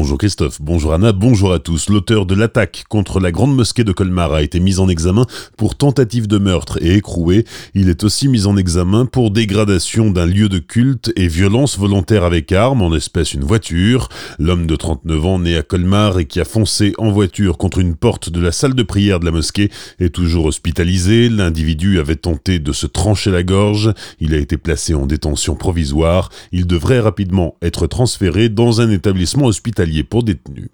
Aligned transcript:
Bonjour 0.00 0.16
Christophe, 0.16 0.62
bonjour 0.62 0.94
Anna, 0.94 1.12
bonjour 1.12 1.52
à 1.52 1.58
tous. 1.58 1.90
L'auteur 1.90 2.24
de 2.24 2.34
l'attaque 2.34 2.84
contre 2.88 3.20
la 3.20 3.30
grande 3.30 3.54
mosquée 3.54 3.84
de 3.84 3.92
Colmar 3.92 4.32
a 4.32 4.40
été 4.40 4.58
mis 4.58 4.78
en 4.78 4.88
examen 4.88 5.26
pour 5.58 5.76
tentative 5.76 6.26
de 6.26 6.38
meurtre 6.38 6.78
et 6.80 6.94
écroué. 6.94 7.44
Il 7.74 7.90
est 7.90 8.02
aussi 8.02 8.26
mis 8.26 8.46
en 8.46 8.56
examen 8.56 9.04
pour 9.04 9.30
dégradation 9.30 10.10
d'un 10.10 10.24
lieu 10.24 10.48
de 10.48 10.58
culte 10.58 11.12
et 11.16 11.28
violence 11.28 11.78
volontaire 11.78 12.24
avec 12.24 12.50
arme, 12.50 12.80
en 12.80 12.94
espèce 12.94 13.34
une 13.34 13.44
voiture. 13.44 14.08
L'homme 14.38 14.66
de 14.66 14.74
39 14.74 15.26
ans 15.26 15.38
né 15.38 15.54
à 15.54 15.62
Colmar 15.62 16.18
et 16.18 16.24
qui 16.24 16.40
a 16.40 16.46
foncé 16.46 16.94
en 16.96 17.10
voiture 17.10 17.58
contre 17.58 17.78
une 17.78 17.94
porte 17.94 18.30
de 18.30 18.40
la 18.40 18.52
salle 18.52 18.74
de 18.74 18.82
prière 18.82 19.20
de 19.20 19.26
la 19.26 19.32
mosquée 19.32 19.70
est 19.98 20.14
toujours 20.14 20.46
hospitalisé. 20.46 21.28
L'individu 21.28 21.98
avait 21.98 22.16
tenté 22.16 22.58
de 22.58 22.72
se 22.72 22.86
trancher 22.86 23.30
la 23.30 23.42
gorge. 23.42 23.92
Il 24.18 24.32
a 24.32 24.38
été 24.38 24.56
placé 24.56 24.94
en 24.94 25.04
détention 25.04 25.56
provisoire. 25.56 26.30
Il 26.52 26.66
devrait 26.66 27.00
rapidement 27.00 27.56
être 27.60 27.86
transféré 27.86 28.48
dans 28.48 28.80
un 28.80 28.90
établissement 28.90 29.44
hospitalier 29.44 29.89
pour 30.08 30.22
détenus. 30.22 30.68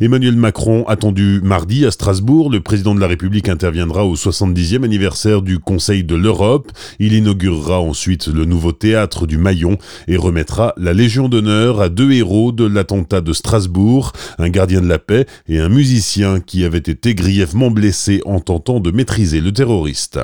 Emmanuel 0.00 0.36
Macron, 0.36 0.84
attendu 0.86 1.40
mardi 1.42 1.86
à 1.86 1.90
Strasbourg, 1.90 2.50
le 2.50 2.60
président 2.60 2.94
de 2.94 3.00
la 3.00 3.06
République 3.06 3.48
interviendra 3.48 4.04
au 4.04 4.14
70e 4.14 4.84
anniversaire 4.84 5.42
du 5.42 5.58
Conseil 5.58 6.04
de 6.04 6.14
l'Europe. 6.14 6.72
Il 6.98 7.12
inaugurera 7.12 7.80
ensuite 7.80 8.28
le 8.28 8.44
nouveau 8.44 8.72
théâtre 8.72 9.26
du 9.26 9.38
Maillon 9.38 9.78
et 10.08 10.16
remettra 10.16 10.74
la 10.76 10.92
Légion 10.92 11.28
d'honneur 11.28 11.80
à 11.80 11.88
deux 11.88 12.12
héros 12.12 12.52
de 12.52 12.64
l'attentat 12.64 13.20
de 13.20 13.32
Strasbourg, 13.32 14.12
un 14.38 14.48
gardien 14.48 14.80
de 14.80 14.88
la 14.88 14.98
paix 14.98 15.26
et 15.48 15.58
un 15.58 15.68
musicien 15.68 16.40
qui 16.40 16.64
avait 16.64 16.78
été 16.78 17.14
grièvement 17.14 17.70
blessé 17.70 18.20
en 18.24 18.40
tentant 18.40 18.80
de 18.80 18.90
maîtriser 18.90 19.40
le 19.40 19.52
terroriste. 19.52 20.18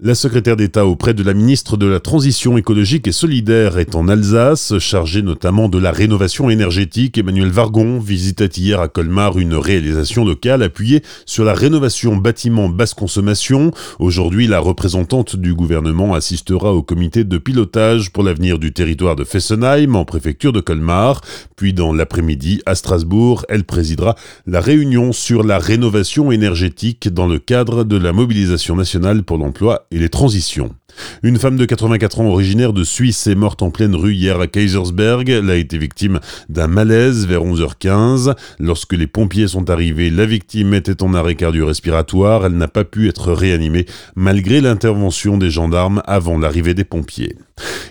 La 0.00 0.14
secrétaire 0.14 0.56
d'État 0.56 0.86
auprès 0.86 1.14
de 1.14 1.22
la 1.22 1.34
ministre 1.34 1.76
de 1.76 1.86
la 1.86 2.00
Transition 2.00 2.58
écologique 2.58 3.06
et 3.06 3.12
solidaire 3.12 3.78
est 3.78 3.94
en 3.94 4.08
Alsace, 4.08 4.78
chargée 4.78 5.22
notamment 5.22 5.68
de 5.68 5.78
la 5.78 5.92
rénovation 5.92 6.50
énergétique. 6.50 7.18
Emmanuel 7.18 7.50
Vargon 7.50 7.98
visitait 7.98 8.46
hier 8.46 8.80
à 8.82 8.88
Colmar 8.88 9.38
une 9.38 9.54
réalisation 9.54 10.24
locale 10.24 10.62
appuyée 10.62 11.02
sur 11.26 11.44
la 11.44 11.54
rénovation 11.54 12.16
bâtiment 12.16 12.68
basse 12.68 12.94
consommation. 12.94 13.70
Aujourd'hui, 13.98 14.46
la 14.46 14.60
représentante 14.60 15.36
du 15.36 15.54
gouvernement 15.54 16.14
assistera 16.14 16.72
au 16.72 16.82
comité 16.82 17.24
de 17.24 17.38
pilotage 17.38 18.12
pour 18.12 18.22
l'avenir 18.22 18.58
du 18.58 18.72
territoire 18.72 19.16
de 19.16 19.24
Fessenheim 19.24 19.96
en 19.96 20.04
préfecture 20.04 20.52
de 20.52 20.60
Colmar. 20.60 21.20
Puis 21.56 21.72
dans 21.72 21.92
l'après-midi, 21.92 22.60
à 22.66 22.74
Strasbourg, 22.74 23.44
elle 23.48 23.64
présidera 23.64 24.16
la 24.46 24.60
réunion 24.60 25.12
sur 25.12 25.42
la 25.42 25.58
rénovation 25.58 26.32
énergétique 26.32 27.08
dans 27.08 27.26
le 27.26 27.38
cadre 27.38 27.84
de 27.84 27.96
la 27.96 28.12
mobilisation 28.12 28.76
nationale 28.76 29.22
pour 29.22 29.38
l'emploi 29.38 29.86
et 29.90 29.98
les 29.98 30.08
transitions. 30.08 30.74
Une 31.22 31.38
femme 31.38 31.56
de 31.56 31.64
84 31.64 32.20
ans 32.20 32.26
originaire 32.26 32.72
de 32.72 32.84
Suisse 32.84 33.26
est 33.26 33.34
morte 33.34 33.62
en 33.62 33.70
pleine 33.70 33.94
rue 33.94 34.14
hier 34.14 34.40
à 34.40 34.46
Kaisersberg. 34.46 35.28
Elle 35.28 35.50
a 35.50 35.56
été 35.56 35.78
victime 35.78 36.20
d'un 36.48 36.66
malaise 36.66 37.26
vers 37.26 37.42
11h15. 37.42 38.34
Lorsque 38.72 38.94
les 38.94 39.06
pompiers 39.06 39.48
sont 39.48 39.68
arrivés, 39.68 40.08
la 40.08 40.24
victime 40.24 40.72
était 40.72 41.02
en 41.02 41.12
arrêt 41.12 41.34
cardio-respiratoire. 41.34 42.46
Elle 42.46 42.56
n'a 42.56 42.68
pas 42.68 42.84
pu 42.84 43.06
être 43.06 43.30
réanimée 43.30 43.84
malgré 44.16 44.62
l'intervention 44.62 45.36
des 45.36 45.50
gendarmes 45.50 46.00
avant 46.06 46.38
l'arrivée 46.38 46.72
des 46.72 46.84
pompiers. 46.84 47.36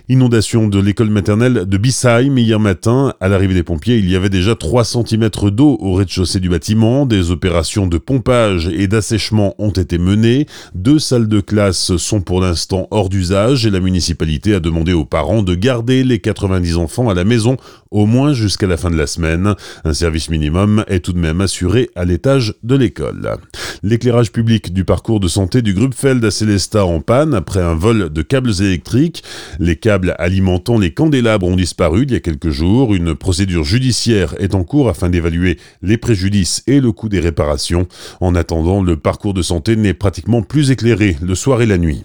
Inondation 0.10 0.68
de 0.68 0.80
l'école 0.80 1.10
maternelle 1.10 1.66
de 1.66 1.78
Bissheim 1.78 2.38
hier 2.38 2.60
matin. 2.60 3.14
À 3.22 3.30
l'arrivée 3.30 3.54
des 3.54 3.64
pompiers, 3.64 3.98
il 3.98 4.10
y 4.10 4.16
avait 4.16 4.30
déjà 4.30 4.56
3 4.56 4.84
cm 4.84 5.30
d'eau 5.52 5.78
au 5.80 5.94
rez-de-chaussée 5.94 6.40
du 6.40 6.50
bâtiment. 6.50 7.06
Des 7.06 7.32
opérations 7.32 7.88
de 7.88 7.98
pompage 7.98 8.68
et 8.68 8.88
d'assèchement 8.88 9.56
ont 9.58 9.72
été 9.72 9.98
menées. 9.98 10.48
Deux 10.76 11.00
salles 11.00 11.28
de 11.28 11.40
classe 11.40 11.96
sont 11.96 12.22
pour 12.22 12.42
l'instant 12.42 12.88
hors 12.92 13.08
d'usage 13.08 13.66
et 13.66 13.70
la 13.70 13.80
municipalité 13.80 14.54
a 14.54 14.60
demandé 14.60 14.92
aux 14.92 15.06
parents 15.06 15.44
de 15.44 15.56
garder 15.56 16.04
les 16.04 16.20
90 16.20 16.78
enfants 16.78 17.10
à 17.10 17.14
la 17.14 17.24
maison 17.24 17.56
au 17.92 18.06
moins 18.06 18.34
jusqu'à 18.34 18.68
la 18.68 18.78
fin 18.78 18.90
de 18.90 18.98
la 18.98 19.08
semaine. 19.08 19.54
Un 19.84 19.94
service 19.94 20.30
minimum 20.30 20.84
est 20.88 21.00
tout 21.00 21.14
de 21.14 21.20
même 21.20 21.42
assuré 21.42 21.90
à 21.96 22.06
l'étage 22.06 22.56
de 22.64 22.76
l'école. 22.76 23.38
L'éclairage 23.84 24.32
public 24.32 24.74
du 24.74 24.86
parcours 24.86 25.20
de 25.20 25.28
santé 25.28 25.62
du 25.62 25.76
Feld 25.94 26.24
à 26.24 26.32
Célestat 26.32 26.86
en 26.86 27.02
panne 27.02 27.34
après 27.34 27.62
un 27.62 27.74
vol 27.76 28.12
de 28.12 28.22
câbles 28.22 28.62
électriques. 28.62 29.24
Les 29.60 29.76
câbles 29.76 30.16
alimentant 30.18 30.78
les 30.78 30.94
candélabres 30.94 31.48
ont 31.48 31.56
disparu 31.56 32.04
il 32.04 32.12
y 32.12 32.16
a 32.16 32.20
quelques 32.20 32.50
jours. 32.50 32.94
Une 32.94 33.16
procédure 33.16 33.64
judiciaire 33.64 34.36
est 34.40 34.56
en 34.56 34.64
cours 34.64 34.90
afin 34.90 35.10
d'évaluer 35.10 35.58
les 35.82 35.98
préjudices 35.98 36.64
et 36.68 36.80
le 36.80 36.92
coût 36.92 37.10
des 37.10 37.20
réparations. 37.20 37.88
En 38.20 38.36
attendant, 38.36 38.82
le 38.82 38.98
parcours 38.98 39.34
de 39.34 39.42
santé 39.42 39.76
n'est 39.76 39.94
pratiquement 39.94 40.42
plus 40.42 40.72
éclairé 40.72 41.18
le 41.22 41.36
soir 41.36 41.62
et 41.62 41.66
la 41.66 41.78
nuit. 41.78 42.04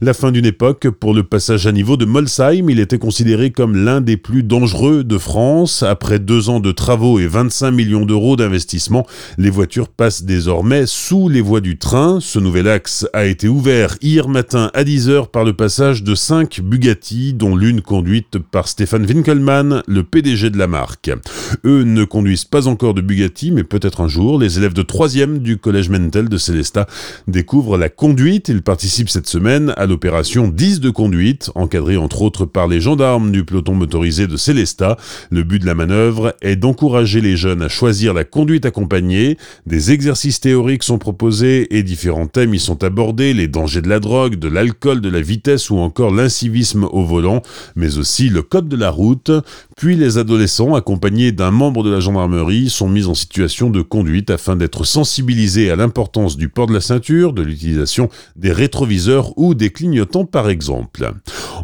La 0.00 0.14
fin 0.14 0.32
d'une 0.32 0.46
époque 0.46 0.88
pour 0.90 1.14
le 1.14 1.22
passage 1.22 1.66
à 1.66 1.72
niveau 1.72 1.96
de 1.96 2.04
Molsheim, 2.04 2.68
il 2.68 2.80
était 2.80 2.98
considéré 2.98 3.50
comme 3.50 3.76
l'un 3.76 4.00
des 4.00 4.16
plus 4.16 4.42
dangereux 4.42 5.04
de 5.04 5.18
France. 5.18 5.82
Après 5.82 6.18
deux 6.18 6.48
ans 6.48 6.60
de 6.60 6.72
travaux 6.72 7.18
et 7.18 7.26
25 7.26 7.70
millions 7.70 8.04
d'euros 8.06 8.36
d'investissement, 8.36 9.06
les 9.38 9.50
voitures 9.50 9.88
passent 9.88 10.24
désormais 10.24 10.86
sous 10.86 11.28
les 11.28 11.40
voies 11.40 11.60
du 11.60 11.78
train. 11.78 12.18
Ce 12.20 12.38
nouvel 12.38 12.68
axe 12.68 13.06
a 13.12 13.24
été 13.24 13.48
ouvert 13.48 13.96
hier 14.02 14.28
matin 14.28 14.70
à 14.74 14.84
10h 14.84 15.28
par 15.28 15.44
le 15.44 15.52
passage 15.52 16.02
de 16.02 16.14
cinq 16.14 16.60
Bugatti, 16.62 17.34
dont 17.34 17.56
l'une 17.56 17.80
conduite 17.80 18.38
par 18.38 18.68
Stéphane 18.68 19.06
Winkelmann, 19.06 19.82
le 19.86 20.02
PDG 20.02 20.50
de 20.50 20.58
la 20.58 20.66
marque. 20.66 21.10
Eux 21.64 21.84
ne 21.84 22.04
conduisent 22.04 22.44
pas 22.44 22.66
encore 22.66 22.94
de 22.94 23.00
Bugatti, 23.00 23.50
mais 23.52 23.64
peut-être 23.64 24.00
un 24.00 24.08
jour, 24.08 24.38
les 24.38 24.58
élèves 24.58 24.74
de 24.74 24.82
3e 24.82 25.38
du 25.38 25.58
collège 25.58 25.88
Mentel 25.88 26.28
de 26.28 26.36
Célestat 26.36 26.86
découvrent 27.28 27.78
la 27.78 27.88
conduite. 27.88 28.48
Ils 28.48 28.62
participent 28.62 29.10
cette 29.10 29.28
semaine 29.28 29.61
à 29.70 29.86
l'opération 29.86 30.48
10 30.48 30.80
de 30.80 30.90
conduite, 30.90 31.50
encadrée 31.54 31.96
entre 31.96 32.22
autres 32.22 32.44
par 32.44 32.68
les 32.68 32.80
gendarmes 32.80 33.30
du 33.30 33.44
peloton 33.44 33.74
motorisé 33.74 34.26
de 34.26 34.36
Célestat. 34.36 34.96
Le 35.30 35.42
but 35.42 35.58
de 35.58 35.66
la 35.66 35.74
manœuvre 35.74 36.34
est 36.42 36.56
d'encourager 36.56 37.20
les 37.20 37.36
jeunes 37.36 37.62
à 37.62 37.68
choisir 37.68 38.14
la 38.14 38.24
conduite 38.24 38.66
accompagnée. 38.66 39.38
Des 39.66 39.92
exercices 39.92 40.40
théoriques 40.40 40.82
sont 40.82 40.98
proposés 40.98 41.76
et 41.76 41.82
différents 41.82 42.26
thèmes 42.26 42.54
y 42.54 42.58
sont 42.58 42.84
abordés, 42.84 43.34
les 43.34 43.48
dangers 43.48 43.82
de 43.82 43.88
la 43.88 44.00
drogue, 44.00 44.36
de 44.36 44.48
l'alcool, 44.48 45.00
de 45.00 45.08
la 45.08 45.20
vitesse 45.20 45.70
ou 45.70 45.78
encore 45.78 46.12
l'incivisme 46.12 46.84
au 46.84 47.04
volant, 47.04 47.42
mais 47.76 47.98
aussi 47.98 48.28
le 48.28 48.42
code 48.42 48.68
de 48.68 48.76
la 48.76 48.90
route. 48.90 49.30
Puis 49.76 49.96
les 49.96 50.18
adolescents, 50.18 50.74
accompagnés 50.74 51.32
d'un 51.32 51.50
membre 51.50 51.82
de 51.82 51.90
la 51.90 52.00
gendarmerie, 52.00 52.70
sont 52.70 52.88
mis 52.88 53.06
en 53.06 53.14
situation 53.14 53.70
de 53.70 53.82
conduite 53.82 54.30
afin 54.30 54.56
d'être 54.56 54.84
sensibilisés 54.84 55.70
à 55.70 55.76
l'importance 55.76 56.36
du 56.36 56.48
port 56.48 56.66
de 56.66 56.74
la 56.74 56.80
ceinture, 56.80 57.32
de 57.32 57.42
l'utilisation 57.42 58.08
des 58.36 58.52
rétroviseurs 58.52 59.38
des 59.54 59.70
clignotants 59.70 60.24
par 60.24 60.48
exemple? 60.48 61.12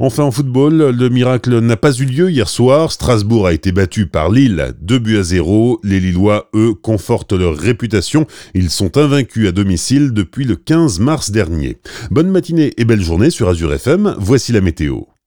Enfin 0.00 0.22
en 0.22 0.30
football, 0.30 0.90
le 0.90 1.08
miracle 1.08 1.58
n'a 1.58 1.76
pas 1.76 1.92
eu 1.92 2.04
lieu 2.04 2.30
hier 2.30 2.48
soir. 2.48 2.92
Strasbourg 2.92 3.46
a 3.46 3.52
été 3.52 3.72
battu 3.72 4.06
par 4.06 4.30
Lille 4.30 4.74
2 4.80 4.98
buts 4.98 5.18
à 5.18 5.22
0. 5.22 5.80
Les 5.82 6.00
Lillois, 6.00 6.48
eux, 6.54 6.74
confortent 6.74 7.32
leur 7.32 7.56
réputation. 7.56 8.26
Ils 8.54 8.70
sont 8.70 8.96
invaincus 8.96 9.48
à 9.48 9.52
domicile 9.52 10.12
depuis 10.12 10.44
le 10.44 10.56
15 10.56 11.00
mars 11.00 11.30
dernier. 11.30 11.78
Bonne 12.10 12.30
matinée 12.30 12.72
et 12.76 12.84
belle 12.84 13.02
journée 13.02 13.30
sur 13.30 13.48
Azure 13.48 13.72
FM. 13.72 14.14
Voici 14.18 14.52
la 14.52 14.60
météo. 14.60 15.08